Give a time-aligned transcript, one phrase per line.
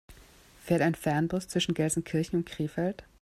[0.63, 3.03] Fährt ein Fernbus zwischen Gelsenkirchen und Krefeld?